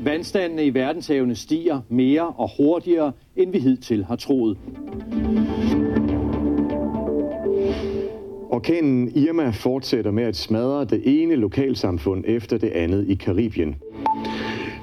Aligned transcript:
Vandstandene 0.00 0.64
i 0.64 0.74
verdenshavene 0.74 1.34
stiger 1.34 1.80
mere 1.88 2.28
og 2.28 2.50
hurtigere, 2.56 3.12
end 3.36 3.52
vi 3.52 3.58
hidtil 3.58 4.04
har 4.04 4.16
troet. 4.16 4.58
Orkanen 8.50 9.16
Irma 9.16 9.50
fortsætter 9.50 10.10
med 10.10 10.24
at 10.24 10.36
smadre 10.36 10.84
det 10.84 11.02
ene 11.04 11.34
lokalsamfund 11.34 12.24
efter 12.26 12.58
det 12.58 12.68
andet 12.68 13.08
i 13.08 13.14
Karibien. 13.14 13.76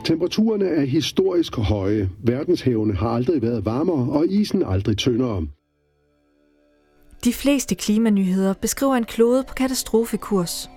Temperaturerne 0.05 0.65
er 0.65 0.85
historisk 0.85 1.57
høje. 1.57 2.09
Verdenshavene 2.23 2.95
har 2.95 3.09
aldrig 3.09 3.41
været 3.41 3.65
varmere, 3.65 4.11
og 4.11 4.25
isen 4.27 4.63
aldrig 4.63 4.97
tyndere. 4.97 5.47
De 7.23 7.33
fleste 7.33 7.75
klimanyheder 7.75 8.53
beskriver 8.53 8.95
en 8.95 9.03
klode 9.03 9.43
på 9.47 9.53
katastrofekurs. 9.53 10.69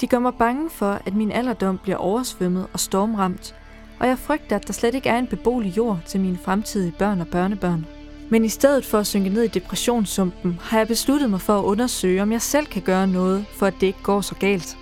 De 0.00 0.06
gør 0.06 0.18
mig 0.18 0.32
bange 0.38 0.70
for, 0.70 1.00
at 1.06 1.14
min 1.14 1.32
alderdom 1.32 1.78
bliver 1.82 1.96
oversvømmet 1.96 2.66
og 2.72 2.80
stormramt, 2.80 3.54
og 3.98 4.06
jeg 4.06 4.18
frygter, 4.18 4.56
at 4.56 4.66
der 4.66 4.72
slet 4.72 4.94
ikke 4.94 5.08
er 5.08 5.18
en 5.18 5.26
beboelig 5.26 5.76
jord 5.76 5.98
til 6.06 6.20
mine 6.20 6.38
fremtidige 6.44 6.94
børn 6.98 7.20
og 7.20 7.28
børnebørn. 7.28 7.86
Men 8.30 8.44
i 8.44 8.48
stedet 8.48 8.84
for 8.84 8.98
at 8.98 9.06
synke 9.06 9.28
ned 9.28 9.42
i 9.42 9.46
depressionssumpen, 9.48 10.58
har 10.62 10.78
jeg 10.78 10.88
besluttet 10.88 11.30
mig 11.30 11.40
for 11.40 11.58
at 11.58 11.64
undersøge, 11.64 12.22
om 12.22 12.32
jeg 12.32 12.42
selv 12.42 12.66
kan 12.66 12.82
gøre 12.82 13.06
noget, 13.06 13.44
for 13.52 13.66
at 13.66 13.74
det 13.80 13.86
ikke 13.86 14.02
går 14.02 14.20
så 14.20 14.34
galt. 14.34 14.78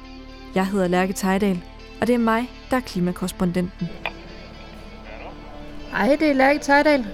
Jeg 0.55 0.67
hedder 0.67 0.89
Lærke 0.89 1.13
Tejdal, 1.13 1.63
og 2.01 2.07
det 2.07 2.15
er 2.15 2.19
mig, 2.19 2.51
der 2.71 2.77
er 2.77 2.81
klimakorrespondenten. 2.81 3.89
Hej, 5.91 6.17
det 6.21 6.31
er 6.31 6.35
Lærke 6.35 6.59
Tejdal. 6.59 7.07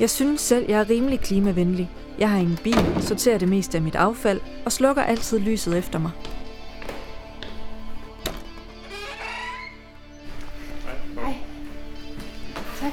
Jeg 0.00 0.10
synes 0.10 0.40
selv, 0.40 0.64
jeg 0.68 0.80
er 0.80 0.90
rimelig 0.90 1.20
klimavenlig. 1.20 1.90
Jeg 2.18 2.30
har 2.30 2.38
en 2.38 2.58
bil, 2.64 2.96
sorterer 3.00 3.38
det 3.38 3.48
meste 3.48 3.78
af 3.78 3.82
mit 3.82 3.94
affald 3.94 4.40
og 4.64 4.72
slukker 4.72 5.02
altid 5.02 5.38
lyset 5.38 5.78
efter 5.78 5.98
mig. 5.98 6.10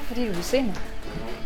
Fordi 0.04 0.28
du 0.28 0.32
vil 0.32 0.44
se 0.44 0.62
mig. 0.62 0.74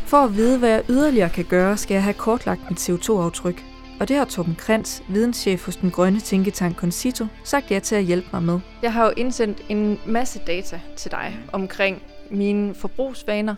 For 0.06 0.16
at 0.16 0.36
vide, 0.36 0.58
hvad 0.58 0.70
jeg 0.70 0.82
yderligere 0.88 1.30
kan 1.30 1.44
gøre, 1.44 1.76
skal 1.76 1.94
jeg 1.94 2.02
have 2.02 2.14
kortlagt 2.14 2.60
mit 2.70 2.90
CO2-aftryk. 2.90 3.64
Og 4.00 4.08
det 4.08 4.16
har 4.16 4.24
Torben 4.24 4.54
Krantz, 4.54 5.00
videnschef 5.08 5.66
hos 5.66 5.76
den 5.76 5.90
grønne 5.90 6.20
tænketank 6.20 6.76
Concito, 6.76 7.26
sagt 7.44 7.70
ja 7.70 7.78
til 7.78 7.94
at 7.94 8.04
hjælpe 8.04 8.28
mig 8.32 8.42
med. 8.42 8.60
Jeg 8.82 8.92
har 8.92 9.04
jo 9.04 9.12
indsendt 9.16 9.62
en 9.68 10.00
masse 10.06 10.40
data 10.46 10.80
til 10.96 11.10
dig 11.10 11.38
omkring 11.52 12.02
mine 12.30 12.74
forbrugsvaner, 12.74 13.54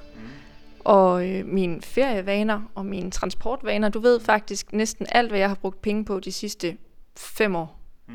og 0.84 1.28
øh, 1.28 1.46
mine 1.46 1.82
ferievaner 1.82 2.60
og 2.74 2.86
mine 2.86 3.10
transportvaner. 3.10 3.88
Du 3.88 4.00
ved 4.00 4.20
faktisk 4.20 4.72
næsten 4.72 5.06
alt, 5.12 5.30
hvad 5.30 5.38
jeg 5.38 5.48
har 5.48 5.54
brugt 5.54 5.82
penge 5.82 6.04
på 6.04 6.20
de 6.20 6.32
sidste 6.32 6.76
fem 7.16 7.56
år. 7.56 7.80
Mm. 8.08 8.14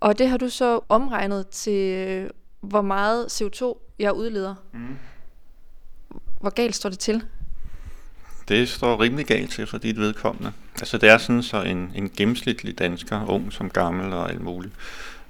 Og 0.00 0.18
det 0.18 0.28
har 0.28 0.36
du 0.36 0.48
så 0.48 0.80
omregnet 0.88 1.48
til, 1.48 1.94
øh, 1.94 2.30
hvor 2.60 2.82
meget 2.82 3.42
CO2 3.42 3.94
jeg 3.98 4.12
udleder. 4.12 4.54
Mm. 4.72 4.96
Hvor 6.44 6.50
galt 6.50 6.74
står 6.74 6.88
det 6.88 6.98
til? 6.98 7.22
Det 8.48 8.68
står 8.68 9.00
rimelig 9.00 9.26
galt 9.26 9.50
til 9.50 9.66
for 9.66 9.78
dit 9.78 9.96
vedkommende. 9.96 10.52
Altså 10.80 10.98
det 10.98 11.08
er 11.08 11.18
sådan, 11.18 11.42
så 11.42 11.62
en, 11.62 11.92
en 11.94 12.10
gennemsnitlig 12.16 12.78
dansker, 12.78 13.26
ung 13.30 13.52
som 13.52 13.70
gammel 13.70 14.12
og 14.12 14.30
alt 14.30 14.40
muligt, 14.40 14.74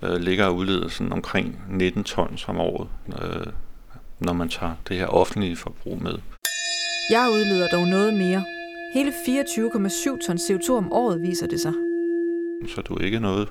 øh, 0.03 0.17
ligger 0.17 0.47
og 0.47 0.57
udleder 0.57 0.89
sådan 0.89 1.13
omkring 1.13 1.61
19 1.71 2.05
tons 2.05 2.49
om 2.49 2.61
året, 2.61 2.89
øh, 3.23 3.47
når 4.19 4.33
man 4.33 4.49
tager 4.49 4.75
det 4.89 4.97
her 4.97 5.07
offentlige 5.07 5.57
forbrug 5.57 6.03
med. 6.03 6.19
Jeg 7.11 7.31
udleder 7.33 7.69
dog 7.69 7.87
noget 7.87 8.15
mere. 8.15 8.45
Hele 8.95 9.13
24,7 9.27 10.27
tons 10.27 10.43
CO2 10.43 10.71
om 10.71 10.93
året 10.93 11.23
viser 11.23 11.47
det 11.47 11.61
sig. 11.61 11.73
Så 12.75 12.81
du 12.81 12.95
er 12.95 13.05
ikke 13.05 13.21
noget 13.21 13.49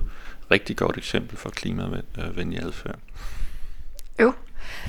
rigtig 0.50 0.76
godt 0.76 0.96
eksempel 0.96 1.36
for 1.36 1.50
klimavenlig 1.50 2.62
adfærd. 2.62 2.98
Jo. 4.20 4.32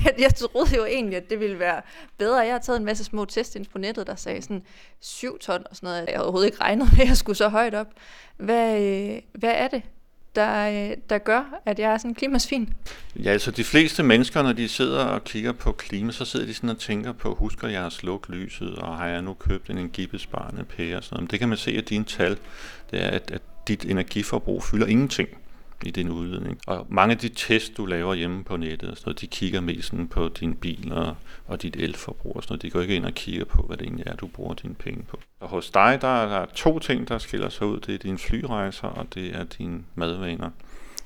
Jeg, 0.04 0.14
jeg 0.24 0.34
troede 0.34 0.76
jo 0.76 0.84
egentlig, 0.84 1.16
at 1.16 1.30
det 1.30 1.40
ville 1.40 1.58
være 1.58 1.82
bedre. 2.18 2.38
Jeg 2.38 2.54
har 2.54 2.58
taget 2.58 2.78
en 2.78 2.84
masse 2.84 3.04
små 3.04 3.24
test 3.24 3.56
på 3.72 3.78
nettet, 3.78 4.06
der 4.06 4.14
sagde 4.14 4.42
sådan 4.42 4.62
7 5.00 5.38
ton 5.38 5.62
og 5.70 5.76
sådan 5.76 5.86
noget. 5.86 5.96
Jeg 6.06 6.14
havde 6.14 6.24
overhovedet 6.24 6.46
ikke 6.46 6.60
regnet 6.60 6.92
med, 6.92 7.00
at 7.00 7.08
jeg 7.08 7.16
skulle 7.16 7.36
så 7.36 7.48
højt 7.48 7.74
op. 7.74 7.86
Hvad, 8.36 8.82
øh, 8.82 9.22
hvad 9.32 9.52
er 9.54 9.68
det, 9.68 9.82
der, 10.36 10.90
øh, 10.90 10.96
der 11.10 11.18
gør, 11.18 11.60
at 11.66 11.78
jeg 11.78 11.92
er 11.92 11.98
sådan 11.98 12.14
klimasvin? 12.14 12.74
Ja, 13.16 13.30
altså 13.30 13.50
de 13.50 13.64
fleste 13.64 14.02
mennesker, 14.02 14.42
når 14.42 14.52
de 14.52 14.68
sidder 14.68 15.04
og 15.04 15.24
kigger 15.24 15.52
på 15.52 15.72
klima, 15.72 16.12
så 16.12 16.24
sidder 16.24 16.46
de 16.46 16.54
sådan 16.54 16.70
og 16.70 16.78
tænker 16.78 17.12
på, 17.12 17.34
husker 17.34 17.68
jeg 17.68 17.86
at 17.86 17.92
slukke 17.92 18.30
lyset, 18.32 18.74
og 18.74 18.96
har 18.96 19.06
jeg 19.06 19.22
nu 19.22 19.34
købt 19.34 19.70
en 19.70 19.78
energibesparende 19.78 20.64
pære 20.64 20.96
og 20.96 21.04
sådan 21.04 21.16
noget. 21.16 21.30
Det 21.30 21.38
kan 21.38 21.48
man 21.48 21.58
se 21.58 21.76
af 21.76 21.84
dine 21.84 22.04
tal, 22.04 22.38
det 22.90 23.04
er, 23.04 23.08
at, 23.08 23.30
at 23.30 23.42
dit 23.68 23.84
energiforbrug 23.84 24.62
fylder 24.62 24.86
ingenting 24.86 25.28
i 25.84 25.90
din 25.90 26.10
udledning. 26.10 26.58
Og 26.66 26.86
mange 26.88 27.12
af 27.12 27.18
de 27.18 27.28
tests, 27.28 27.70
du 27.70 27.86
laver 27.86 28.14
hjemme 28.14 28.44
på 28.44 28.56
nettet, 28.56 28.90
og 28.90 28.96
sådan 28.96 29.08
noget, 29.08 29.20
de 29.20 29.26
kigger 29.26 29.60
mest 29.60 29.94
på 30.10 30.28
din 30.28 30.54
bil 30.54 30.92
og, 30.92 31.16
og 31.46 31.62
dit 31.62 31.76
elforbrug 31.76 32.36
og 32.36 32.42
sådan 32.42 32.52
noget. 32.52 32.62
De 32.62 32.70
går 32.70 32.80
ikke 32.80 32.96
ind 32.96 33.04
og 33.04 33.12
kigger 33.12 33.44
på, 33.44 33.62
hvad 33.62 33.76
det 33.76 33.84
egentlig 33.84 34.06
er, 34.06 34.16
du 34.16 34.26
bruger 34.26 34.54
dine 34.54 34.74
penge 34.74 35.02
på. 35.08 35.20
Og 35.40 35.48
hos 35.48 35.70
dig, 35.70 35.98
der 36.00 36.08
er 36.08 36.38
der 36.38 36.46
to 36.54 36.78
ting, 36.78 37.08
der 37.08 37.18
skiller 37.18 37.48
sig 37.48 37.66
ud. 37.66 37.80
Det 37.80 37.94
er 37.94 37.98
dine 37.98 38.18
flyrejser, 38.18 38.88
og 38.88 39.06
det 39.14 39.36
er 39.36 39.44
dine 39.44 39.84
madvaner. 39.94 40.50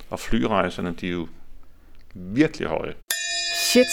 Og 0.09 0.19
flyrejserne, 0.19 0.95
de 1.01 1.07
er 1.07 1.11
jo 1.11 1.27
virkelig 2.13 2.67
høje. 2.67 2.93
Shit. 3.55 3.87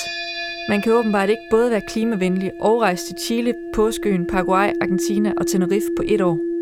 Man 0.69 0.83
kan 0.83 0.93
åbenbart 0.93 1.29
ikke 1.29 1.49
både 1.51 1.71
være 1.71 1.83
klimavenlig 1.89 2.51
og 2.61 2.81
rejse 2.81 3.07
til 3.07 3.17
Chile, 3.27 3.55
Påskeøen, 3.75 4.27
Paraguay, 4.27 4.69
Argentina 4.83 5.33
og 5.37 5.47
Tenerife 5.47 5.87
på 5.97 6.03
et 6.07 6.21
år. 6.21 6.58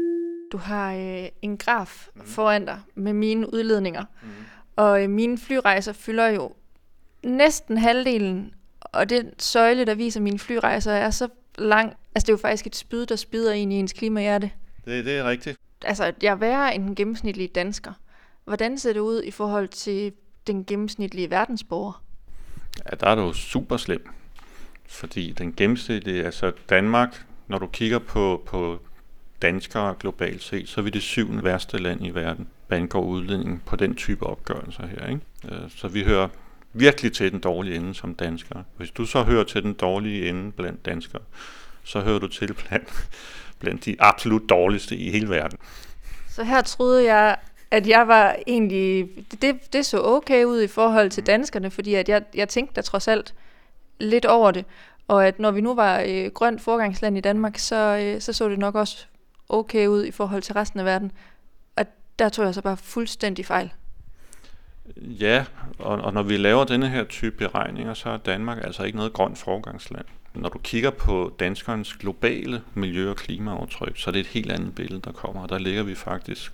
Du 0.52 0.56
har 0.56 0.94
øh, 0.94 1.28
en 1.42 1.56
graf 1.56 2.08
mm. 2.14 2.26
foran 2.26 2.64
dig 2.64 2.80
med 2.94 3.12
mine 3.12 3.54
udledninger. 3.54 4.04
Mm. 4.22 4.28
Og 4.76 5.02
øh, 5.02 5.10
mine 5.10 5.38
flyrejser 5.38 5.92
fylder 5.92 6.28
jo 6.28 6.52
næsten 7.22 7.78
halvdelen. 7.78 8.54
Og 8.80 9.10
den 9.10 9.30
søjle, 9.38 9.84
der 9.84 9.94
viser 9.94 10.20
mine 10.20 10.38
flyrejser, 10.38 10.92
er 10.92 11.10
så 11.10 11.28
lang. 11.58 11.92
Altså 12.14 12.26
det 12.26 12.28
er 12.28 12.32
jo 12.32 12.36
faktisk 12.36 12.66
et 12.66 12.76
spyd, 12.76 13.06
der 13.06 13.16
spider 13.16 13.52
ind 13.52 13.72
i 13.72 13.76
ens 13.76 13.92
klimahjerte. 13.92 14.50
Det, 14.84 15.04
det 15.04 15.18
er 15.18 15.24
rigtigt. 15.24 15.58
Altså 15.84 16.12
jeg 16.22 16.30
er 16.30 16.34
værre 16.34 16.74
end 16.74 16.84
den 16.84 16.94
gennemsnitlige 16.94 17.48
dansker. 17.48 17.92
Hvordan 18.44 18.78
ser 18.78 18.92
det 18.92 19.00
ud 19.00 19.22
i 19.22 19.30
forhold 19.30 19.68
til 19.68 20.12
den 20.46 20.64
gennemsnitlige 20.64 21.30
verdensborger? 21.30 22.02
Ja, 22.90 22.96
der 23.00 23.06
er 23.06 23.14
det 23.14 23.22
jo 23.22 23.32
super 23.32 23.76
slemt. 23.76 24.06
Fordi 24.88 25.32
den 25.32 25.52
gennemsnitlige, 25.52 26.24
altså 26.24 26.52
Danmark, 26.68 27.26
når 27.48 27.58
du 27.58 27.66
kigger 27.66 27.98
på, 27.98 28.42
på 28.46 28.80
danskere 29.42 29.94
globalt 30.00 30.42
set, 30.42 30.68
så 30.68 30.80
er 30.80 30.84
vi 30.84 30.90
det 30.90 31.02
syvende 31.02 31.44
værste 31.44 31.78
land 31.78 32.06
i 32.06 32.10
verden, 32.10 32.48
hvad 32.68 32.78
angår 32.78 33.02
udledning 33.02 33.62
på 33.66 33.76
den 33.76 33.94
type 33.94 34.26
opgørelser 34.26 34.86
her. 34.86 35.06
Ikke? 35.06 35.20
Øh, 35.48 35.70
så 35.76 35.88
vi 35.88 36.02
hører 36.04 36.28
virkelig 36.72 37.12
til 37.12 37.32
den 37.32 37.40
dårlige 37.40 37.76
ende 37.76 37.94
som 37.94 38.14
danskere. 38.14 38.64
Hvis 38.76 38.90
du 38.90 39.06
så 39.06 39.22
hører 39.22 39.44
til 39.44 39.62
den 39.62 39.72
dårlige 39.72 40.28
ende 40.28 40.52
blandt 40.52 40.86
danskere, 40.86 41.22
så 41.84 42.00
hører 42.00 42.18
du 42.18 42.28
til 42.28 42.54
blandt, 42.54 43.08
blandt 43.58 43.84
de 43.84 43.96
absolut 43.98 44.42
dårligste 44.48 44.96
i 44.96 45.10
hele 45.10 45.30
verden. 45.30 45.58
Så 46.30 46.44
her 46.44 46.62
troede 46.62 47.14
jeg, 47.14 47.36
at 47.70 47.88
jeg 47.88 48.08
var 48.08 48.36
egentlig, 48.46 49.08
det, 49.42 49.72
det 49.72 49.86
så 49.86 50.02
okay 50.02 50.44
ud 50.44 50.62
i 50.62 50.66
forhold 50.66 51.10
til 51.10 51.26
danskerne, 51.26 51.70
fordi 51.70 51.94
at 51.94 52.08
jeg, 52.08 52.22
jeg 52.34 52.48
tænkte 52.48 52.74
da 52.74 52.80
trods 52.80 53.08
alt 53.08 53.34
lidt 54.00 54.24
over 54.24 54.50
det, 54.50 54.64
og 55.08 55.26
at 55.26 55.38
når 55.38 55.50
vi 55.50 55.60
nu 55.60 55.74
var 55.74 56.04
øh, 56.06 56.30
grønt 56.30 56.60
forgangsland 56.60 57.18
i 57.18 57.20
Danmark, 57.20 57.58
så, 57.58 57.76
øh, 57.76 58.20
så 58.20 58.32
så 58.32 58.48
det 58.48 58.58
nok 58.58 58.74
også 58.74 59.06
okay 59.48 59.86
ud 59.86 60.04
i 60.04 60.10
forhold 60.10 60.42
til 60.42 60.54
resten 60.54 60.80
af 60.80 60.86
verden. 60.86 61.12
Og 61.76 61.86
der 62.18 62.28
tror 62.28 62.44
jeg 62.44 62.54
så 62.54 62.62
bare 62.62 62.76
fuldstændig 62.76 63.46
fejl. 63.46 63.72
Ja, 64.96 65.44
og, 65.78 65.98
og 65.98 66.12
når 66.12 66.22
vi 66.22 66.36
laver 66.36 66.64
denne 66.64 66.88
her 66.88 67.04
type 67.04 67.36
beregninger, 67.36 67.94
så 67.94 68.08
er 68.08 68.16
Danmark 68.16 68.64
altså 68.64 68.84
ikke 68.84 68.96
noget 68.96 69.12
grønt 69.12 69.38
forgangsland. 69.38 70.04
Når 70.34 70.48
du 70.48 70.58
kigger 70.58 70.90
på 70.90 71.36
danskernes 71.40 71.94
globale 71.94 72.62
miljø- 72.74 73.10
og 73.10 73.16
klimaaftryk, 73.16 73.98
så 73.98 74.10
er 74.10 74.12
det 74.12 74.20
et 74.20 74.26
helt 74.26 74.52
andet 74.52 74.74
billede, 74.74 75.00
der 75.00 75.12
kommer, 75.12 75.42
og 75.42 75.48
der 75.48 75.58
ligger 75.58 75.82
vi 75.82 75.94
faktisk 75.94 76.52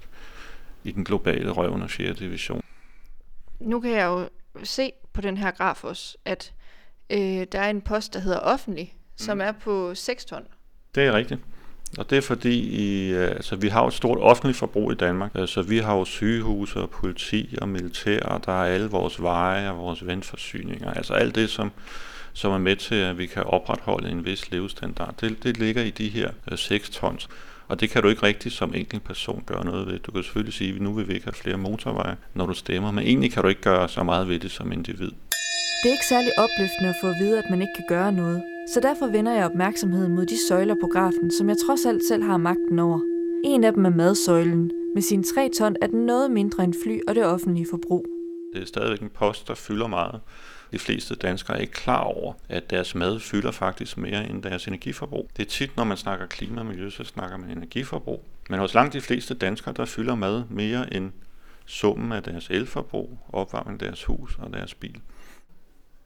i 0.85 0.93
den 0.93 1.05
globale 1.05 1.51
røvende 1.51 1.89
4. 1.89 2.13
division. 2.13 2.63
Nu 3.61 3.81
kan 3.81 3.91
jeg 3.91 4.05
jo 4.05 4.29
se 4.65 4.93
på 5.13 5.21
den 5.21 5.37
her 5.37 5.51
graf 5.51 5.85
også, 5.85 6.17
at 6.25 6.53
øh, 7.11 7.47
der 7.53 7.61
er 7.61 7.71
en 7.71 7.81
post, 7.81 8.15
der 8.15 8.21
hedder 8.21 8.39
offentlig, 8.39 8.95
som 9.17 9.37
mm. 9.37 9.41
er 9.41 9.53
på 9.53 9.95
6 9.95 10.25
ton. 10.25 10.43
Det 10.95 11.07
er 11.07 11.13
rigtigt. 11.13 11.41
Og 11.99 12.11
det 12.11 12.19
er 12.19 12.23
fordi, 12.23 12.59
i, 12.59 13.13
øh, 13.13 13.31
altså, 13.31 13.57
vi 13.57 13.69
har 13.69 13.87
et 13.87 13.93
stort 13.93 14.19
offentligt 14.19 14.59
forbrug 14.59 14.93
i 14.93 14.95
Danmark. 14.95 15.31
Altså, 15.35 15.63
vi 15.63 15.79
har 15.79 15.97
jo 15.97 16.05
sygehuse 16.05 16.81
og 16.81 16.91
politi 16.91 17.57
og 17.61 17.69
militær, 17.69 18.21
og 18.21 18.47
der 18.47 18.53
er 18.53 18.75
alle 18.75 18.91
vores 18.91 19.23
veje 19.23 19.71
og 19.71 19.79
vores 19.79 20.07
vandforsyninger. 20.07 20.93
Altså 20.93 21.13
alt 21.13 21.35
det, 21.35 21.51
som, 21.51 21.71
som 22.33 22.53
er 22.53 22.59
med 22.59 22.77
til, 22.77 22.95
at 22.95 23.19
vi 23.19 23.27
kan 23.27 23.43
opretholde 23.43 24.11
en 24.11 24.25
vis 24.25 24.51
levestandard, 24.51 25.15
det, 25.21 25.43
det 25.43 25.59
ligger 25.59 25.83
i 25.83 25.91
de 25.91 26.09
her 26.09 26.31
øh, 26.51 26.59
6 26.59 26.91
tons. 26.91 27.29
Og 27.69 27.81
det 27.81 27.91
kan 27.91 28.03
du 28.03 28.09
ikke 28.09 28.23
rigtig 28.23 28.53
som 28.53 28.75
enkelt 28.75 29.05
person 29.05 29.43
gøre 29.47 29.65
noget 29.65 29.87
ved. 29.87 29.99
Du 29.99 30.13
kan 30.13 30.23
selvfølgelig 30.23 30.55
sige, 30.55 30.75
at 30.75 30.81
nu 30.81 30.93
vil 30.93 31.09
vi 31.09 31.15
ikke 31.15 31.27
have 31.27 31.35
flere 31.35 31.57
motorveje, 31.57 32.17
når 32.35 32.47
du 32.47 32.55
stemmer, 32.55 32.91
men 32.91 33.05
egentlig 33.05 33.33
kan 33.33 33.43
du 33.43 33.49
ikke 33.49 33.61
gøre 33.61 33.89
så 33.89 34.03
meget 34.03 34.29
ved 34.29 34.39
det 34.39 34.51
som 34.51 34.73
individ. 34.73 35.11
Det 35.83 35.89
er 35.89 35.93
ikke 35.93 36.07
særlig 36.09 36.31
opløftende 36.39 36.89
at 36.89 36.97
få 37.01 37.07
at 37.09 37.17
vide, 37.21 37.39
at 37.39 37.51
man 37.51 37.61
ikke 37.63 37.75
kan 37.77 37.85
gøre 37.89 38.13
noget. 38.13 38.52
Så 38.73 38.81
derfor 38.81 39.07
vender 39.07 39.33
jeg 39.33 39.45
opmærksomheden 39.45 40.15
mod 40.15 40.27
de 40.27 40.47
søjler 40.49 40.75
på 40.83 40.89
grafen, 40.93 41.31
som 41.31 41.49
jeg 41.49 41.57
trods 41.67 41.87
alt 41.87 42.03
selv 42.09 42.23
har 42.23 42.37
magten 42.37 42.79
over. 42.79 43.01
En 43.45 43.65
af 43.65 43.73
dem 43.73 43.85
er 43.85 43.91
madsøjlen. 43.91 44.71
Med 44.95 45.03
sine 45.03 45.23
3 45.23 45.51
ton 45.59 45.77
er 45.83 45.87
den 45.87 46.07
noget 46.07 46.31
mindre 46.31 46.65
end 46.65 46.75
fly 46.85 47.01
og 47.09 47.15
det 47.15 47.25
offentlige 47.25 47.67
forbrug. 47.71 48.07
Det 48.55 48.63
er 48.63 48.67
stadigvæk 48.67 49.01
en 49.01 49.09
post, 49.09 49.49
der 49.49 49.55
fylder 49.55 49.87
meget. 49.87 50.21
De 50.73 50.79
fleste 50.79 51.15
danskere 51.15 51.57
er 51.57 51.61
ikke 51.61 51.73
klar 51.73 52.01
over, 52.01 52.33
at 52.49 52.71
deres 52.71 52.95
mad 52.95 53.21
fylder 53.21 53.51
faktisk 53.51 53.99
mere 53.99 54.31
end 54.31 54.43
deres 54.43 54.67
energiforbrug. 54.67 55.31
Det 55.37 55.47
er 55.47 55.51
tit, 55.51 55.77
når 55.77 55.85
man 55.85 55.97
snakker 55.97 56.27
klima 56.27 56.61
og 56.61 56.67
miljø, 56.67 56.91
så 56.91 57.05
snakker 57.05 57.37
man 57.37 57.51
energiforbrug. 57.51 58.25
Men 58.51 58.61
hos 58.61 58.75
langt 58.75 58.93
de 58.93 59.01
fleste 59.01 59.35
danskere, 59.35 59.75
der 59.75 59.85
fylder 59.85 60.15
mad 60.15 60.43
mere 60.51 60.95
end 60.95 61.11
summen 61.67 62.13
af 62.13 62.23
deres 62.23 62.49
elforbrug, 62.51 63.19
opvarmning 63.33 63.83
af 63.83 63.89
deres 63.89 64.05
hus 64.05 64.39
og 64.39 64.53
deres 64.53 64.75
bil. 64.75 65.01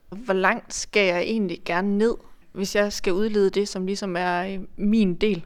Hvor 0.09 0.35
langt 0.35 0.75
skal 0.75 1.07
jeg 1.07 1.23
egentlig 1.23 1.59
gerne 1.65 1.99
ned, 1.99 2.15
hvis 2.57 2.75
jeg 2.75 2.93
skal 2.93 3.13
udlede 3.13 3.51
det, 3.51 3.69
som 3.69 3.87
ligesom 3.87 4.17
er 4.17 4.43
øh, 4.43 4.61
min 4.77 5.15
del? 5.15 5.45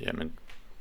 Jamen, 0.00 0.32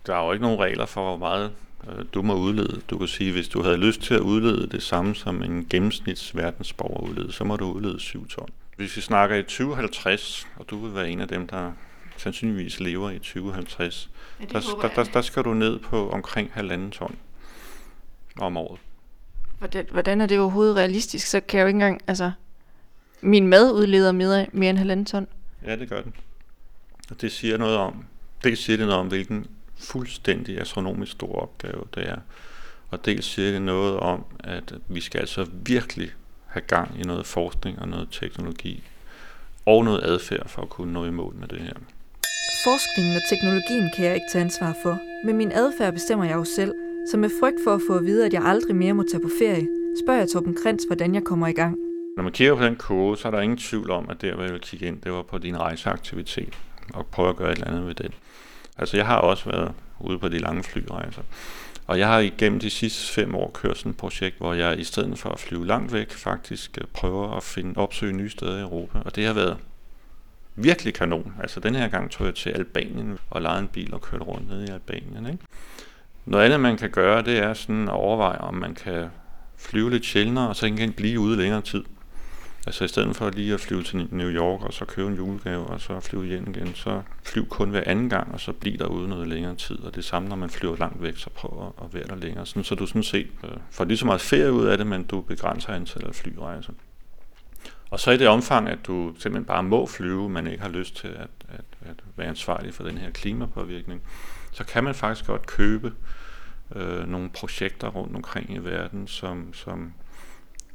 der 0.05 0.15
er 0.15 0.25
jo 0.25 0.31
ikke 0.31 0.41
nogen 0.41 0.59
regler 0.59 0.85
for, 0.85 1.03
hvor 1.03 1.17
meget 1.17 1.51
øh, 1.87 2.05
du 2.13 2.21
må 2.21 2.35
udlede. 2.35 2.81
Du 2.89 2.97
kan 2.97 3.07
sige, 3.07 3.31
hvis 3.31 3.47
du 3.47 3.63
havde 3.63 3.77
lyst 3.77 4.01
til 4.01 4.13
at 4.13 4.19
udlede 4.19 4.67
det 4.67 4.83
samme 4.83 5.15
som 5.15 5.43
en 5.43 5.65
gennemsnits 5.69 6.35
verdensborger 6.35 7.09
udlede, 7.09 7.31
så 7.31 7.43
må 7.43 7.55
du 7.55 7.65
udlede 7.65 7.99
7 7.99 8.27
ton. 8.27 8.49
Hvis 8.77 8.95
vi 8.95 9.01
snakker 9.01 9.35
i 9.35 9.43
2050, 9.43 10.47
og 10.55 10.69
du 10.69 10.77
vil 10.85 10.95
være 10.95 11.09
en 11.09 11.21
af 11.21 11.27
dem, 11.27 11.47
der 11.47 11.71
sandsynligvis 12.17 12.79
lever 12.79 13.09
i 13.09 13.19
2050, 13.19 14.09
ja, 14.39 14.45
der, 14.45 14.59
der, 14.81 14.87
der, 14.87 15.03
der 15.03 15.21
skal 15.21 15.43
du 15.43 15.53
ned 15.53 15.79
på 15.79 16.09
omkring 16.09 16.51
halvanden 16.53 16.91
ton 16.91 17.15
om 18.39 18.57
året. 18.57 18.79
Hvordan, 19.59 19.85
hvordan 19.91 20.21
er 20.21 20.25
det 20.25 20.39
overhovedet 20.39 20.75
realistisk? 20.75 21.27
Så 21.27 21.39
kan 21.39 21.57
jeg 21.57 21.63
jo 21.63 21.67
ikke 21.67 21.75
engang, 21.75 22.01
altså, 22.07 22.31
min 23.21 23.47
mad 23.47 23.71
udleder 23.71 24.11
mere, 24.11 24.45
mere 24.51 24.69
end 24.69 24.77
halvanden 24.77 25.05
ton. 25.05 25.27
Ja, 25.65 25.75
det 25.75 25.89
gør 25.89 26.01
den. 26.01 26.13
Og 27.09 27.21
det 27.21 27.31
siger 27.31 27.57
noget 27.57 27.77
om, 27.77 28.05
det 28.43 28.57
siger 28.57 28.77
det 28.77 28.85
noget 28.85 28.99
om, 28.99 29.07
hvilken 29.07 29.45
fuldstændig 29.77 30.61
astronomisk 30.61 31.11
stor 31.11 31.35
opgave 31.41 31.83
det 31.95 32.09
er. 32.09 32.17
Og 32.89 33.05
dels 33.05 33.25
siger 33.25 33.51
det 33.51 33.61
noget 33.61 33.97
om, 33.97 34.23
at 34.39 34.73
vi 34.87 35.01
skal 35.01 35.19
altså 35.19 35.47
virkelig 35.65 36.11
have 36.45 36.63
gang 36.67 36.99
i 36.99 37.03
noget 37.03 37.25
forskning 37.25 37.79
og 37.79 37.87
noget 37.87 38.07
teknologi 38.11 38.83
og 39.65 39.85
noget 39.85 40.03
adfærd 40.03 40.49
for 40.49 40.61
at 40.61 40.69
kunne 40.69 40.93
nå 40.93 41.05
i 41.05 41.11
mål 41.11 41.35
med 41.35 41.47
det 41.47 41.59
her. 41.59 41.73
Forskningen 42.63 43.15
og 43.15 43.21
teknologien 43.29 43.89
kan 43.95 44.05
jeg 44.05 44.15
ikke 44.15 44.27
tage 44.31 44.43
ansvar 44.43 44.75
for, 44.83 44.99
men 45.25 45.37
min 45.37 45.51
adfærd 45.51 45.93
bestemmer 45.93 46.25
jeg 46.25 46.35
jo 46.35 46.43
selv. 46.43 46.73
Så 47.11 47.17
med 47.17 47.29
frygt 47.39 47.57
for 47.63 47.73
at 47.73 47.81
få 47.87 47.97
at 47.97 48.05
vide, 48.05 48.25
at 48.25 48.33
jeg 48.33 48.43
aldrig 48.45 48.75
mere 48.75 48.93
må 48.93 49.03
tage 49.11 49.23
på 49.23 49.29
ferie, 49.39 49.67
spørger 50.03 50.19
jeg 50.19 50.29
Torben 50.29 50.57
Krens, 50.63 50.83
hvordan 50.83 51.15
jeg 51.15 51.23
kommer 51.23 51.47
i 51.47 51.53
gang. 51.53 51.90
Når 52.21 52.23
man 52.23 52.33
kigger 52.33 52.55
på 52.55 52.63
den 52.65 52.75
kode, 52.75 53.17
så 53.17 53.27
er 53.27 53.31
der 53.31 53.41
ingen 53.41 53.57
tvivl 53.57 53.91
om, 53.91 54.09
at 54.09 54.21
der, 54.21 54.35
hvor 54.35 54.43
jeg 54.43 54.53
vil 54.53 54.61
kigge 54.61 54.85
ind, 54.85 55.01
det 55.01 55.11
var 55.11 55.21
på 55.21 55.37
din 55.37 55.59
rejseaktivitet, 55.59 56.57
og 56.93 57.05
prøve 57.05 57.29
at 57.29 57.35
gøre 57.35 57.51
et 57.51 57.57
eller 57.57 57.67
andet 57.67 57.87
ved 57.87 57.95
den. 57.95 58.13
Altså, 58.77 58.97
jeg 58.97 59.05
har 59.05 59.17
også 59.17 59.49
været 59.49 59.73
ude 59.99 60.19
på 60.19 60.29
de 60.29 60.37
lange 60.37 60.63
flyrejser. 60.63 61.21
Og 61.87 61.99
jeg 61.99 62.07
har 62.07 62.19
igennem 62.19 62.59
de 62.59 62.69
sidste 62.69 63.13
fem 63.13 63.35
år 63.35 63.51
kørt 63.53 63.77
sådan 63.77 63.89
et 63.89 63.97
projekt, 63.97 64.37
hvor 64.37 64.53
jeg 64.53 64.79
i 64.79 64.83
stedet 64.83 65.19
for 65.19 65.29
at 65.29 65.39
flyve 65.39 65.67
langt 65.67 65.93
væk, 65.93 66.11
faktisk 66.11 66.77
øh, 66.81 66.87
prøver 66.93 67.37
at 67.37 67.43
finde 67.43 67.77
opsøge 67.77 68.13
nye 68.13 68.29
steder 68.29 68.57
i 68.57 68.61
Europa. 68.61 68.99
Og 69.05 69.15
det 69.15 69.25
har 69.25 69.33
været 69.33 69.57
virkelig 70.55 70.93
kanon. 70.93 71.33
Altså 71.39 71.59
den 71.59 71.75
her 71.75 71.87
gang 71.87 72.11
tog 72.11 72.27
jeg 72.27 72.35
til 72.35 72.49
Albanien 72.49 73.17
og 73.29 73.41
lejede 73.41 73.61
en 73.61 73.67
bil 73.67 73.93
og 73.93 74.01
kørte 74.01 74.23
rundt 74.23 74.49
ned 74.49 74.67
i 74.67 74.71
Albanien. 74.71 75.25
Ikke? 75.25 75.43
Noget 76.25 76.45
andet, 76.45 76.59
man 76.59 76.77
kan 76.77 76.89
gøre, 76.89 77.21
det 77.21 77.37
er 77.37 77.53
sådan 77.53 77.87
at 77.87 77.93
overveje, 77.93 78.37
om 78.37 78.53
man 78.53 78.75
kan 78.75 79.07
flyve 79.57 79.89
lidt 79.89 80.05
sjældnere, 80.05 80.49
og 80.49 80.55
så 80.55 80.65
ikke 80.65 80.93
blive 80.97 81.19
ude 81.19 81.37
længere 81.37 81.61
tid. 81.61 81.83
Altså 82.67 82.83
i 82.83 82.87
stedet 82.87 83.15
for 83.15 83.29
lige 83.29 83.53
at 83.53 83.59
flyve 83.59 83.83
til 83.83 84.07
New 84.11 84.29
York, 84.29 84.61
og 84.61 84.73
så 84.73 84.85
købe 84.85 85.07
en 85.07 85.15
julegave, 85.15 85.67
og 85.67 85.81
så 85.81 85.99
flyve 85.99 86.25
hjem 86.25 86.49
igen, 86.49 86.75
så 86.75 87.01
flyv 87.23 87.47
kun 87.47 87.69
hver 87.69 87.83
anden 87.85 88.09
gang, 88.09 88.33
og 88.33 88.39
så 88.39 88.53
bliver 88.53 88.77
der 88.77 88.85
ude 88.85 89.09
noget 89.09 89.27
længere 89.27 89.55
tid. 89.55 89.79
Og 89.79 89.95
det 89.95 90.05
samme, 90.05 90.29
når 90.29 90.35
man 90.35 90.49
flyver 90.49 90.77
langt 90.77 91.01
væk, 91.01 91.17
så 91.17 91.29
prøv 91.29 91.73
at 91.81 91.93
være 91.93 92.07
der 92.07 92.15
længere. 92.15 92.45
Sådan, 92.45 92.63
så 92.63 92.75
du 92.75 92.85
sådan 92.85 93.03
set 93.03 93.27
øh, 93.43 93.49
får 93.71 93.85
lige 93.85 93.97
så 93.97 94.05
meget 94.05 94.21
ferie 94.21 94.51
ud 94.51 94.65
af 94.65 94.77
det, 94.77 94.87
men 94.87 95.03
du 95.03 95.21
begrænser 95.21 95.73
antallet 95.73 96.07
af 96.07 96.15
flyrejser. 96.15 96.73
Og 97.89 97.99
så 97.99 98.11
i 98.11 98.17
det 98.17 98.27
omfang, 98.27 98.69
at 98.69 98.79
du 98.87 99.13
simpelthen 99.19 99.45
bare 99.45 99.63
må 99.63 99.85
flyve, 99.85 100.29
men 100.29 100.47
ikke 100.47 100.63
har 100.63 100.69
lyst 100.69 100.95
til 100.95 101.07
at, 101.07 101.29
at, 101.49 101.65
at 101.81 101.95
være 102.15 102.27
ansvarlig 102.27 102.73
for 102.73 102.83
den 102.83 102.97
her 102.97 103.11
klimapåvirkning, 103.11 104.01
så 104.51 104.63
kan 104.63 104.83
man 104.83 104.95
faktisk 104.95 105.27
godt 105.27 105.47
købe 105.47 105.93
øh, 106.75 107.07
nogle 107.07 107.29
projekter 107.29 107.87
rundt 107.87 108.15
omkring 108.15 108.55
i 108.55 108.57
verden, 108.57 109.07
som, 109.07 109.53
som 109.53 109.93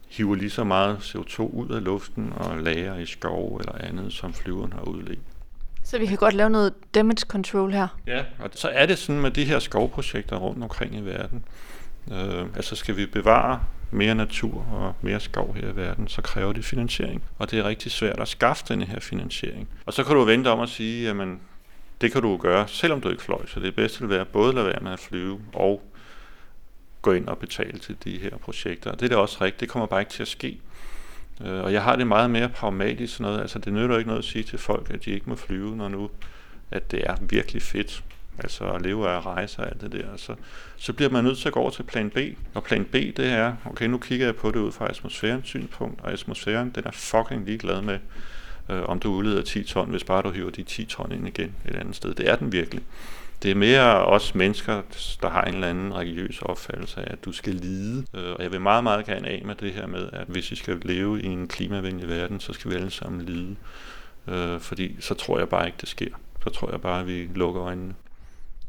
hiver 0.09 0.35
lige 0.35 0.51
så 0.51 0.65
meget 0.65 0.97
CO2 0.97 1.41
ud 1.41 1.69
af 1.69 1.85
luften 1.85 2.33
og 2.37 2.59
lager 2.59 2.97
i 2.97 3.07
skov 3.07 3.57
eller 3.57 3.75
andet, 3.79 4.13
som 4.13 4.33
flyveren 4.33 4.73
har 4.73 4.83
udledt. 4.83 5.21
Så 5.85 5.99
vi 5.99 6.07
kan 6.07 6.17
godt 6.17 6.35
lave 6.35 6.51
noget 6.51 6.75
damage 6.95 7.27
control 7.29 7.73
her? 7.73 7.89
Ja, 8.07 8.25
og 8.39 8.51
så 8.53 8.69
er 8.69 8.87
det 8.87 8.99
sådan 8.99 9.23
med 9.23 9.31
de 9.31 9.45
her 9.45 9.59
skovprojekter 9.59 10.37
rundt 10.37 10.63
omkring 10.63 10.97
i 10.97 11.01
verden. 11.01 11.45
Øh, 12.13 12.47
altså 12.57 12.77
skal 12.77 12.97
vi 12.97 13.07
bevare 13.07 13.61
mere 13.91 14.15
natur 14.15 14.67
og 14.73 14.95
mere 15.03 15.21
skov 15.21 15.55
her 15.55 15.73
i 15.73 15.77
verden, 15.77 16.09
så 16.09 16.23
kræver 16.23 16.53
det 16.53 16.65
finansiering. 16.65 17.23
Og 17.39 17.51
det 17.51 17.59
er 17.59 17.65
rigtig 17.65 17.93
svært 17.93 18.21
at 18.21 18.29
skaffe 18.29 18.65
denne 18.69 18.85
her 18.85 19.01
finansiering. 19.01 19.69
Og 19.87 19.93
så 19.93 20.05
kan 20.05 20.17
du 20.17 20.25
vente 20.25 20.49
om 20.49 20.61
at 20.61 20.69
sige, 20.69 21.07
jamen 21.09 21.41
det 22.01 22.13
kan 22.13 22.23
du 22.23 22.37
gøre, 22.37 22.69
selvom 22.69 23.01
du 23.01 23.09
ikke 23.11 23.23
fløj. 23.23 23.47
Så 23.47 23.61
det 23.61 23.75
bedste 23.75 24.01
vil 24.01 24.09
være 24.09 24.25
både 24.25 24.49
at 24.49 24.55
lade 24.55 24.67
være 24.67 24.81
med 24.83 24.93
at 24.93 24.99
flyve 24.99 25.41
og 25.55 25.83
gå 27.03 27.13
ind 27.13 27.29
og 27.29 27.39
betale 27.39 27.79
til 27.79 27.97
de 28.05 28.19
her 28.19 28.37
projekter. 28.37 28.93
Det 28.93 29.03
er 29.03 29.09
da 29.09 29.17
også 29.17 29.39
rigtigt, 29.41 29.61
det 29.61 29.69
kommer 29.69 29.87
bare 29.87 30.01
ikke 30.01 30.13
til 30.13 30.23
at 30.23 30.29
ske. 30.29 30.61
Øh, 31.45 31.65
og 31.65 31.73
jeg 31.73 31.83
har 31.83 31.97
det 31.97 32.07
meget 32.07 32.31
mere 32.31 32.49
pragmatisk 32.49 33.17
sådan 33.17 33.31
noget. 33.31 33.41
Altså 33.41 33.59
det 33.59 33.73
nytter 33.73 33.99
ikke 33.99 34.09
noget 34.09 34.23
at 34.23 34.29
sige 34.29 34.45
til 34.45 34.59
folk, 34.59 34.91
at 34.91 35.05
de 35.05 35.11
ikke 35.11 35.31
må 35.31 35.37
flyve, 35.37 35.77
når 35.77 35.89
nu 35.89 36.11
at 36.71 36.91
det 36.91 37.03
er 37.07 37.17
virkelig 37.21 37.63
fedt. 37.63 38.05
Altså 38.39 38.65
at 38.65 38.83
leve 38.83 39.09
af 39.09 39.17
at 39.17 39.27
rejse 39.27 39.59
og 39.59 39.67
alt 39.69 39.81
det 39.81 39.93
der. 39.93 40.17
Så, 40.17 40.35
så 40.77 40.93
bliver 40.93 41.11
man 41.11 41.25
nødt 41.25 41.39
til 41.39 41.49
at 41.49 41.53
gå 41.53 41.61
over 41.61 41.71
til 41.71 41.83
plan 41.83 42.11
B. 42.11 42.19
Og 42.55 42.65
plan 42.65 42.85
B, 42.85 42.93
det 42.95 43.27
er, 43.27 43.57
okay, 43.65 43.87
nu 43.87 43.99
kigger 43.99 44.27
jeg 44.27 44.37
på 44.37 44.51
det 44.51 44.57
ud 44.57 44.73
fra 44.73 44.89
atmosfærens 44.89 45.49
synspunkt, 45.49 46.01
og 46.01 46.13
atmosfæren, 46.13 46.71
den 46.71 46.85
er 46.87 46.91
fucking 46.91 47.47
ligeglad 47.47 47.83
med, 47.83 47.99
øh, 48.71 48.83
om 48.83 49.01
du 49.01 49.13
udleder 49.13 49.43
10 49.43 49.65
ton, 49.65 49.91
hvis 49.91 50.05
bare 50.05 50.23
du 50.23 50.31
hiver 50.31 50.51
de 50.51 50.63
10 50.63 50.85
ton 50.85 51.13
ind 51.13 51.29
igen 51.29 51.55
et 51.69 51.77
andet 51.77 51.97
sted. 51.97 52.15
Det 52.15 52.29
er 52.29 52.37
den 52.37 52.53
virkelig. 52.53 52.83
Det 53.47 53.53
er 53.53 53.57
mere 53.57 54.07
os 54.07 54.35
mennesker, 54.35 54.83
der 55.23 55.31
har 55.31 55.43
en 55.43 55.55
eller 55.55 55.69
anden 55.69 55.95
religiøs 55.95 56.43
opfattelse 56.43 57.01
af, 57.01 57.13
at 57.13 57.25
du 57.25 57.33
skal 57.33 57.55
lide. 57.55 58.07
Øh, 58.15 58.33
og 58.33 58.43
jeg 58.43 58.53
vil 58.53 58.61
meget, 58.61 58.85
meget 58.85 59.07
gerne 59.07 59.29
af 59.29 59.43
med 59.45 59.55
det 59.55 59.73
her 59.73 59.87
med, 59.87 60.09
at 60.13 60.27
hvis 60.27 60.51
vi 60.51 60.57
skal 60.57 60.81
leve 60.83 61.23
i 61.23 61.27
en 61.27 61.49
klimavenlig 61.49 62.09
verden, 62.09 62.41
så 62.41 62.53
skal 62.53 62.71
vi 62.71 62.77
alle 62.77 62.91
sammen 62.91 63.21
lide. 63.21 63.57
Øh, 64.29 64.61
fordi 64.61 64.97
så 65.01 65.15
tror 65.15 65.39
jeg 65.39 65.49
bare 65.49 65.67
ikke, 65.67 65.79
det 65.81 65.89
sker. 65.89 66.09
Så 66.45 66.51
tror 66.51 66.71
jeg 66.71 66.81
bare, 66.81 67.01
at 67.01 67.07
vi 67.07 67.29
lukker 67.35 67.63
øjnene. 67.63 67.95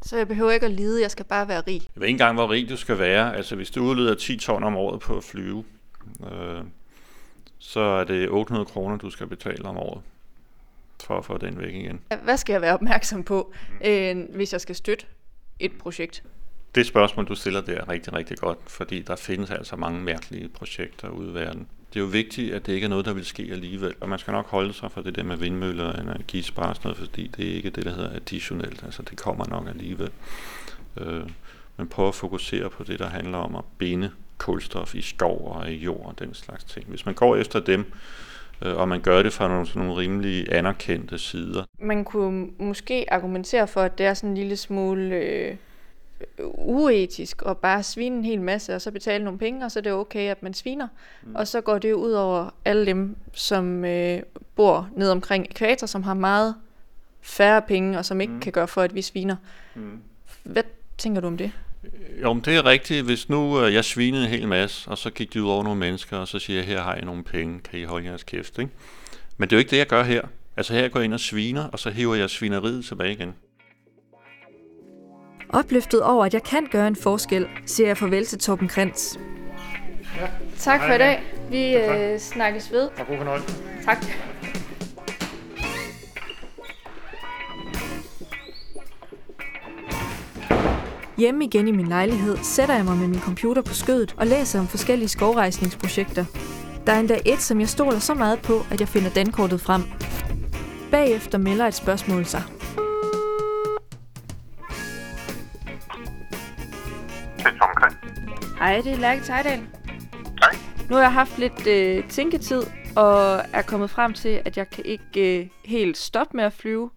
Så 0.02 0.18
jeg 0.18 0.28
behøver 0.28 0.52
ikke 0.52 0.66
at 0.66 0.72
lide, 0.72 1.02
jeg 1.02 1.12
skal 1.12 1.26
bare 1.26 1.48
være 1.48 1.62
rig? 1.68 1.82
Jeg 1.96 2.02
ved 2.02 2.08
ikke 2.08 2.14
engang, 2.14 2.36
hvor 2.36 2.52
rig 2.52 2.70
du 2.70 2.78
skal 2.78 3.00
være. 3.00 3.36
Altså, 3.36 3.56
hvis 3.56 3.72
du 3.72 3.84
udleder 3.84 4.16
10 4.16 4.38
ton 4.38 4.64
om 4.64 4.76
året 4.76 5.00
på 5.00 5.18
at 5.18 5.24
flyve, 5.24 5.64
øh, 6.32 6.62
så 7.60 7.80
er 7.80 8.04
det 8.04 8.30
800 8.30 8.66
kroner, 8.66 8.98
du 8.98 9.10
skal 9.10 9.28
betale 9.28 9.66
om 9.66 9.78
året 9.78 10.02
for 11.04 11.18
at 11.18 11.26
få 11.26 11.38
den 11.38 11.60
væk 11.60 11.74
igen. 11.74 12.00
Hvad 12.24 12.38
skal 12.38 12.54
jeg 12.54 12.62
være 12.62 12.74
opmærksom 12.74 13.24
på, 13.24 13.54
øh, 13.86 14.18
hvis 14.36 14.54
jeg 14.54 14.62
skal 14.62 14.76
støtte 14.76 15.06
et 15.60 15.72
projekt? 15.80 16.24
Det 16.76 16.86
spørgsmål, 16.86 17.28
du 17.28 17.36
stiller 17.36 17.62
der, 17.62 17.78
er 17.78 17.90
rigtig, 17.90 18.14
rigtig 18.14 18.38
godt, 18.38 18.58
fordi 18.68 19.02
der 19.02 19.16
findes 19.16 19.52
altså 19.52 19.76
mange 19.76 20.02
mærkelige 20.02 20.50
projekter 20.50 21.10
ude 21.10 21.32
i 21.32 21.34
verden. 21.34 21.68
Det 21.94 22.00
er 22.00 22.04
jo 22.04 22.10
vigtigt, 22.10 22.54
at 22.54 22.66
det 22.66 22.74
ikke 22.74 22.86
er 22.86 22.90
noget, 22.90 23.06
der 23.06 23.14
vil 23.14 23.26
ske 23.26 23.50
alligevel, 23.52 23.96
og 24.00 24.10
man 24.10 24.20
skal 24.20 24.32
nok 24.32 24.48
holde 24.48 24.74
sig 24.74 24.92
for 24.92 25.02
det 25.02 25.16
der 25.16 25.24
med 25.24 25.38
vindmøller 25.38 25.84
og 25.84 26.02
energispar 26.02 26.70
og 26.70 26.76
sådan 26.76 26.90
noget, 26.90 26.98
fordi 26.98 27.28
det 27.28 27.50
er 27.50 27.54
ikke 27.54 27.70
det, 27.70 27.86
der 27.86 27.92
hedder 27.94 28.16
additionelt, 28.16 28.84
altså 28.84 29.04
det 29.04 29.18
kommer 29.18 29.46
nok 29.50 29.68
alligevel. 29.68 30.10
Øh, 30.98 31.30
men 31.78 31.88
prøv 31.88 32.08
at 32.08 32.16
fokusere 32.16 32.70
på 32.70 32.84
det, 32.84 33.00
der 33.00 33.10
handler 33.10 33.38
om 33.38 33.56
at 33.56 33.64
binde 33.78 34.12
kulstof 34.38 34.96
i 34.96 35.02
skov 35.02 35.52
og 35.56 35.72
i 35.72 35.76
jord 35.76 36.06
og 36.06 36.20
den 36.20 36.34
slags 36.34 36.64
ting. 36.64 36.86
Hvis 36.88 37.06
man 37.06 37.16
går 37.16 37.36
efter 37.36 37.60
dem, 37.60 37.92
og 38.62 38.88
man 38.88 39.02
gør 39.02 39.24
det 39.24 39.34
fra 39.34 39.48
nogle, 39.48 39.68
sådan 39.68 39.82
nogle 39.82 40.02
rimelig 40.02 40.54
anerkendte 40.54 41.18
sider. 41.18 41.64
Man 41.80 42.04
kunne 42.04 42.48
måske 42.60 43.06
argumentere 43.14 43.68
for, 43.68 43.82
at 43.82 43.98
det 43.98 44.06
er 44.06 44.14
sådan 44.14 44.30
en 44.30 44.38
lille 44.38 44.58
smule 44.58 45.16
øh, 45.16 45.56
uetisk 46.54 47.42
at 47.46 47.58
bare 47.58 47.84
svine 47.84 48.18
en 48.18 48.26
hel 48.26 48.42
masse, 48.42 48.76
og 48.76 48.82
så 48.82 48.92
betale 48.92 49.24
nogle 49.24 49.40
penge, 49.40 49.66
og 49.66 49.72
så 49.72 49.80
er 49.80 49.82
det 49.82 49.92
okay, 49.92 50.30
at 50.30 50.44
man 50.44 50.54
sviner. 50.54 50.88
Mm. 51.24 51.36
Og 51.36 51.48
så 51.48 51.62
går 51.62 51.78
det 51.78 51.94
ud 51.94 52.12
over 52.12 52.50
alle 52.66 52.86
dem, 52.86 53.16
som 53.34 53.86
øh, 53.86 54.20
bor 54.56 54.90
ned 54.96 55.10
omkring 55.10 55.46
ekvator, 55.50 55.88
som 55.88 56.04
har 56.04 56.14
meget 56.14 56.56
færre 57.22 57.62
penge, 57.62 57.98
og 57.98 58.06
som 58.06 58.22
ikke 58.22 58.34
mm. 58.34 58.40
kan 58.40 58.52
gøre 58.52 58.68
for, 58.68 58.82
at 58.82 58.96
vi 58.96 59.02
sviner. 59.02 59.36
Mm. 59.76 60.00
Hvad 60.44 60.64
tænker 60.98 61.22
du 61.22 61.28
om 61.28 61.38
det? 61.38 61.52
Jo, 62.22 62.34
men 62.34 62.42
det 62.46 62.56
er 62.56 62.66
rigtigt. 62.66 63.06
Hvis 63.06 63.30
nu 63.30 63.62
øh, 63.62 63.74
jeg 63.74 63.86
svinede 63.86 64.24
en 64.24 64.30
hel 64.30 64.48
masse, 64.48 64.90
og 64.90 64.98
så 64.98 65.10
gik 65.10 65.34
de 65.34 65.44
ud 65.44 65.50
over 65.50 65.64
nogle 65.64 65.80
mennesker, 65.80 66.18
og 66.18 66.28
så 66.28 66.40
siger 66.40 66.60
jeg, 66.60 66.68
her 66.68 66.82
har 66.82 66.96
I 66.96 67.02
nogle 67.02 67.24
penge, 67.24 67.60
kan 67.60 67.80
I 67.80 67.84
holde 67.84 68.08
jeres 68.08 68.24
kæft, 68.24 68.60
ikke? 68.60 68.72
Men 69.38 69.50
det 69.50 69.56
er 69.56 69.58
jo 69.58 69.60
ikke 69.60 69.72
det, 69.72 69.78
jeg 69.78 69.88
gør 69.88 70.04
her. 70.04 70.22
Altså 70.58 70.74
her 70.74 70.88
går 70.88 71.00
jeg 71.00 71.06
ind 71.06 71.14
og 71.14 71.20
sviner, 71.20 71.64
og 71.68 71.80
så 71.80 71.90
hiver 71.90 72.16
jeg 72.16 72.30
svineriet 72.30 72.86
tilbage 72.86 73.12
igen. 73.12 73.34
Opløftet 75.50 76.04
over, 76.04 76.26
at 76.26 76.34
jeg 76.34 76.44
kan 76.44 76.68
gøre 76.72 76.88
en 76.88 76.96
forskel, 76.96 77.48
siger 77.66 77.88
jeg 77.88 77.98
farvel 77.98 78.26
til 78.26 78.40
Torben 78.40 78.68
Krantz. 78.68 79.18
Ja. 80.20 80.28
Tak 80.58 80.82
for 80.82 80.94
i 80.94 80.98
dag. 80.98 81.24
Vi 81.50 81.76
øh, 81.76 82.20
snakkes 82.20 82.72
ved. 82.72 82.90
Og 83.00 83.08
god 83.08 83.18
fornøjelse. 83.18 83.56
Tak. 83.86 84.06
Hjemme 91.18 91.46
igen 91.46 91.68
i 91.68 91.72
min 91.72 91.88
lejlighed 91.88 92.38
sætter 92.38 92.76
jeg 92.76 92.86
mig 92.86 92.98
med 92.98 93.08
min 93.08 93.20
computer 93.20 93.62
på 93.62 93.74
skødet 93.74 94.16
og 94.18 94.28
læser 94.28 94.60
om 94.60 94.68
forskellige 94.68 95.08
skovrejsningsprojekter. 95.08 96.26
Der 96.86 96.94
er 96.94 97.00
endda 97.00 97.20
et, 97.26 97.42
som 97.42 97.60
jeg 97.60 97.70
stoler 97.70 98.00
så 98.00 98.14
meget 98.14 98.40
på, 98.42 98.62
at 98.72 98.80
jeg 98.80 98.88
finder 98.88 99.10
dankortet 99.10 99.62
frem. 99.62 99.82
Bagefter 100.92 101.38
melder 101.38 101.68
et 101.68 101.74
spørgsmål 101.74 102.26
sig. 102.26 102.44
Hej, 108.60 108.82
det 108.82 108.92
er 108.92 108.98
Lærke 108.98 109.22
Tejdal. 109.22 109.60
Hej. 110.40 110.56
Nu 110.90 110.96
har 110.96 111.02
jeg 111.02 111.14
haft 111.14 111.40
lidt 111.40 111.68
øh, 111.68 112.10
tænketid, 112.10 112.64
og 112.96 113.42
er 113.54 113.62
kommet 113.62 113.90
frem 113.90 114.14
til, 114.14 114.42
at 114.46 114.58
jeg 114.58 114.70
kan 114.70 114.86
ikke 114.86 115.40
øh, 115.40 115.48
helt 115.66 115.98
stoppe 115.98 116.38
med 116.38 116.44
at 116.44 116.54
flyve, 116.54 116.90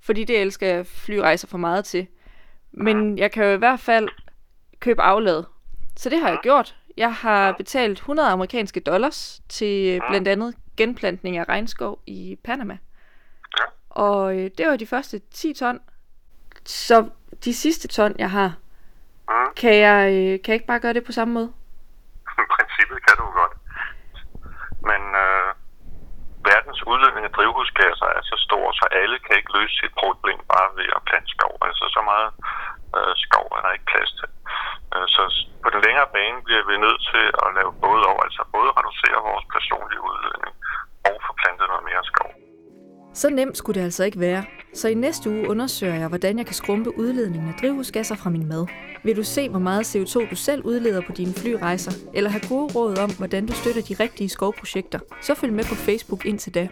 fordi 0.00 0.24
det 0.24 0.40
elsker 0.40 0.66
jeg 0.66 0.86
flyrejser 0.86 1.48
for 1.48 1.58
meget 1.58 1.84
til. 1.84 2.06
Men 2.76 3.18
jeg 3.18 3.32
kan 3.32 3.44
jo 3.44 3.50
i 3.50 3.56
hvert 3.56 3.80
fald 3.80 4.08
købe 4.80 5.02
aflad. 5.02 5.44
Så 5.96 6.10
det 6.10 6.20
har 6.20 6.28
jeg 6.28 6.38
gjort. 6.42 6.76
Jeg 6.96 7.14
har 7.14 7.52
betalt 7.52 7.98
100 7.98 8.28
amerikanske 8.28 8.80
dollars 8.80 9.42
til 9.48 9.94
øh, 9.94 10.00
blandt 10.08 10.28
andet 10.28 10.54
genplantning 10.76 11.36
af 11.36 11.48
regnskov 11.48 12.02
i 12.06 12.38
Panama. 12.44 12.78
Og 13.90 14.38
øh, 14.38 14.50
det 14.58 14.66
var 14.66 14.76
de 14.76 14.86
første 14.86 15.18
10 15.18 15.54
ton. 15.54 15.80
Så 16.64 17.08
de 17.44 17.54
sidste 17.54 17.88
ton, 17.88 18.14
jeg 18.18 18.30
har, 18.30 18.54
kan 19.56 19.74
jeg, 19.74 20.12
øh, 20.12 20.42
kan 20.42 20.52
jeg 20.52 20.54
ikke 20.54 20.66
bare 20.66 20.80
gøre 20.80 20.92
det 20.92 21.04
på 21.04 21.12
samme 21.12 21.34
måde? 21.34 21.52
I 22.38 22.46
princippet 22.56 23.06
kan 23.06 23.16
du 23.18 23.24
godt. 23.40 23.54
Men 24.90 25.02
øh, 25.24 25.48
verdens 26.50 26.73
udledning 26.92 27.24
af 27.26 27.32
drivhusgasser 27.36 28.08
er 28.18 28.22
så 28.30 28.36
stor, 28.46 28.64
så 28.80 28.84
alle 29.00 29.16
kan 29.24 29.34
ikke 29.38 29.54
løse 29.58 29.74
sit 29.80 29.94
problem 30.02 30.38
bare 30.54 30.68
ved 30.78 30.88
at 30.96 31.04
plante 31.08 31.30
skov. 31.36 31.54
Altså 31.68 31.84
så 31.96 32.00
meget 32.10 32.30
øh, 32.96 33.12
skov 33.26 33.46
er 33.56 33.60
der 33.64 33.76
ikke 33.76 33.90
plads 33.92 34.12
til. 34.20 34.30
Øh, 34.94 35.06
så 35.14 35.22
på 35.64 35.68
den 35.74 35.80
længere 35.86 36.08
bane 36.16 36.38
bliver 36.46 36.64
vi 36.70 36.74
nødt 36.86 37.00
til 37.12 37.24
at 37.44 37.48
lave 37.58 37.72
både 37.86 38.02
over, 38.12 38.22
altså 38.28 38.42
både 38.56 38.68
reducere 38.78 39.18
vores 39.30 39.46
personlige 39.54 40.02
udledning 40.08 40.54
og 41.08 41.14
få 41.26 41.32
plantet 41.40 41.66
noget 41.72 41.84
mere 41.90 42.02
skov. 42.12 42.30
Så 43.20 43.26
nemt 43.38 43.56
skulle 43.56 43.76
det 43.78 43.86
altså 43.88 44.02
ikke 44.08 44.20
være. 44.28 44.42
Så 44.74 44.88
i 44.88 44.94
næste 44.94 45.30
uge 45.30 45.48
undersøger 45.48 45.94
jeg, 45.94 46.08
hvordan 46.08 46.38
jeg 46.38 46.46
kan 46.46 46.54
skrumpe 46.54 46.98
udledningen 46.98 47.48
af 47.48 47.54
drivhusgasser 47.60 48.14
fra 48.14 48.30
min 48.30 48.48
mad. 48.48 48.66
Vil 49.04 49.16
du 49.16 49.22
se, 49.22 49.48
hvor 49.48 49.58
meget 49.58 49.96
CO2 49.96 50.30
du 50.30 50.36
selv 50.36 50.64
udleder 50.64 51.00
på 51.06 51.12
dine 51.12 51.34
flyrejser, 51.34 51.92
eller 52.14 52.30
have 52.30 52.48
gode 52.48 52.72
råd 52.74 52.98
om, 52.98 53.10
hvordan 53.16 53.46
du 53.46 53.52
støtter 53.52 53.82
de 53.82 53.94
rigtige 53.94 54.28
skovprojekter, 54.28 54.98
så 55.22 55.34
følg 55.34 55.52
med 55.52 55.64
på 55.64 55.74
Facebook 55.74 56.26
indtil 56.26 56.54
da. 56.54 56.68